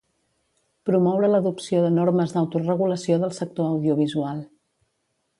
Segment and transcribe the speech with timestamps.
[0.89, 4.41] Promoure l'adopció de normes d'autoregulació del sector audiovisual.